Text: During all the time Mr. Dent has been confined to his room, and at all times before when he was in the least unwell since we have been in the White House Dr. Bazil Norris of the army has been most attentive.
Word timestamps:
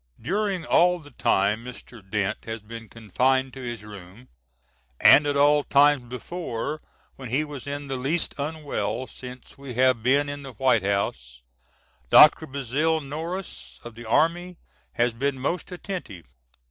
During 0.19 0.65
all 0.65 0.97
the 0.97 1.11
time 1.11 1.63
Mr. 1.63 2.01
Dent 2.01 2.45
has 2.45 2.63
been 2.63 2.89
confined 2.89 3.53
to 3.53 3.61
his 3.61 3.83
room, 3.83 4.29
and 4.99 5.27
at 5.27 5.37
all 5.37 5.63
times 5.63 6.09
before 6.09 6.81
when 7.17 7.29
he 7.29 7.43
was 7.43 7.67
in 7.67 7.87
the 7.87 7.97
least 7.97 8.33
unwell 8.39 9.05
since 9.05 9.59
we 9.59 9.75
have 9.75 10.01
been 10.01 10.27
in 10.27 10.41
the 10.41 10.53
White 10.53 10.81
House 10.81 11.43
Dr. 12.09 12.47
Bazil 12.47 12.99
Norris 12.99 13.79
of 13.83 13.93
the 13.93 14.05
army 14.07 14.57
has 14.93 15.13
been 15.13 15.37
most 15.37 15.71
attentive. 15.71 16.25